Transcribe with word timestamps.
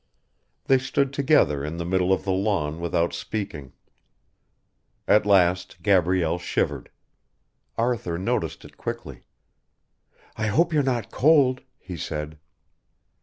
They 0.65 0.79
stood 0.79 1.13
together 1.13 1.63
in 1.63 1.77
the 1.77 1.85
middle 1.85 2.11
of 2.11 2.23
the 2.23 2.31
lawn 2.31 2.79
without 2.79 3.13
speaking. 3.13 3.73
At 5.07 5.27
last 5.27 5.83
Gabrielle 5.83 6.39
shivered. 6.39 6.89
Arthur 7.77 8.17
noticed 8.17 8.65
it 8.65 8.77
quickly. 8.77 9.25
"I 10.35 10.47
hope 10.47 10.73
you're 10.73 10.81
not 10.81 11.11
cold," 11.11 11.61
he 11.77 11.97
said. 11.97 12.39